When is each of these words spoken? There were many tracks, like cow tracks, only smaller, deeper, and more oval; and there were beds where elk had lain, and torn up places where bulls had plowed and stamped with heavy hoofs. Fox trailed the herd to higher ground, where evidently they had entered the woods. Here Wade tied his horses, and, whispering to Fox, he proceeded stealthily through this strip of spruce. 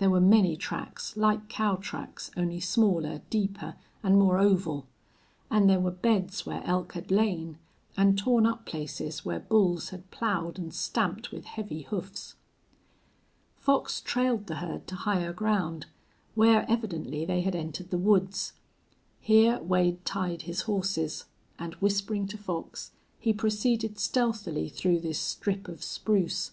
There 0.00 0.10
were 0.10 0.20
many 0.20 0.56
tracks, 0.56 1.16
like 1.16 1.48
cow 1.48 1.76
tracks, 1.76 2.32
only 2.36 2.58
smaller, 2.58 3.22
deeper, 3.30 3.76
and 4.02 4.18
more 4.18 4.36
oval; 4.36 4.88
and 5.52 5.70
there 5.70 5.78
were 5.78 5.92
beds 5.92 6.44
where 6.44 6.64
elk 6.64 6.94
had 6.94 7.12
lain, 7.12 7.58
and 7.96 8.18
torn 8.18 8.44
up 8.44 8.66
places 8.66 9.24
where 9.24 9.38
bulls 9.38 9.90
had 9.90 10.10
plowed 10.10 10.58
and 10.58 10.74
stamped 10.74 11.30
with 11.30 11.44
heavy 11.44 11.82
hoofs. 11.82 12.34
Fox 13.54 14.00
trailed 14.00 14.48
the 14.48 14.56
herd 14.56 14.88
to 14.88 14.96
higher 14.96 15.32
ground, 15.32 15.86
where 16.34 16.68
evidently 16.68 17.24
they 17.24 17.42
had 17.42 17.54
entered 17.54 17.90
the 17.90 17.98
woods. 17.98 18.54
Here 19.20 19.60
Wade 19.60 20.04
tied 20.04 20.42
his 20.42 20.62
horses, 20.62 21.26
and, 21.56 21.74
whispering 21.74 22.26
to 22.26 22.36
Fox, 22.36 22.90
he 23.20 23.32
proceeded 23.32 24.00
stealthily 24.00 24.68
through 24.68 24.98
this 24.98 25.20
strip 25.20 25.68
of 25.68 25.84
spruce. 25.84 26.50